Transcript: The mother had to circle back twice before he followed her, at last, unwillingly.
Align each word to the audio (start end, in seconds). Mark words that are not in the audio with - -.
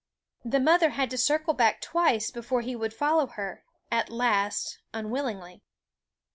The 0.43 0.59
mother 0.59 0.89
had 0.89 1.11
to 1.11 1.17
circle 1.19 1.53
back 1.53 1.79
twice 1.79 2.31
before 2.31 2.61
he 2.61 2.73
followed 2.89 3.33
her, 3.33 3.63
at 3.91 4.09
last, 4.09 4.79
unwillingly. 4.95 5.61